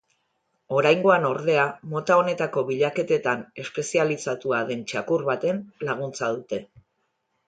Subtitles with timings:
[0.75, 6.61] Oraingoan, ordea, mota honetako bilaketetan espezializatua den txakur baten laguntza dute.